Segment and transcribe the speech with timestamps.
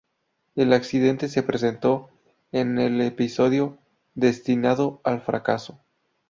[0.55, 2.09] El accidente se presentó
[2.51, 3.77] en en el episodio
[4.15, 5.79] "Destinado al Fracaso".